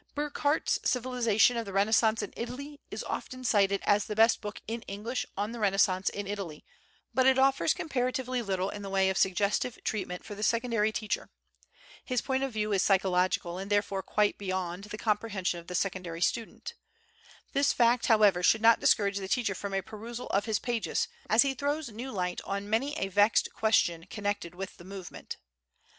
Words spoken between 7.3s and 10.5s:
offers comparatively little in the way of suggestive treatment for the